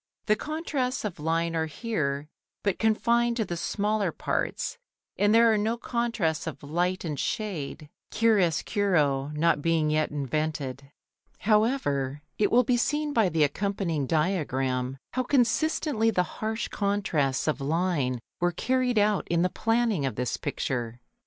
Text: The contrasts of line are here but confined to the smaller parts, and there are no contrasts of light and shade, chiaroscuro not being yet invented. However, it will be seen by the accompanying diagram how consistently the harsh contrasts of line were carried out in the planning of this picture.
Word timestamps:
The 0.25 0.35
contrasts 0.35 1.05
of 1.05 1.19
line 1.19 1.55
are 1.55 1.67
here 1.67 2.27
but 2.63 2.79
confined 2.79 3.37
to 3.37 3.45
the 3.45 3.55
smaller 3.55 4.11
parts, 4.11 4.79
and 5.15 5.31
there 5.31 5.53
are 5.53 5.59
no 5.59 5.77
contrasts 5.77 6.47
of 6.47 6.63
light 6.63 7.05
and 7.05 7.19
shade, 7.19 7.87
chiaroscuro 8.09 9.27
not 9.35 9.61
being 9.61 9.91
yet 9.91 10.09
invented. 10.09 10.89
However, 11.41 12.23
it 12.39 12.49
will 12.51 12.63
be 12.63 12.77
seen 12.77 13.13
by 13.13 13.29
the 13.29 13.43
accompanying 13.43 14.07
diagram 14.07 14.97
how 15.13 15.21
consistently 15.21 16.09
the 16.09 16.23
harsh 16.41 16.67
contrasts 16.69 17.47
of 17.47 17.61
line 17.61 18.17
were 18.39 18.51
carried 18.51 18.97
out 18.97 19.27
in 19.27 19.43
the 19.43 19.49
planning 19.49 20.07
of 20.07 20.15
this 20.15 20.35
picture. 20.35 20.99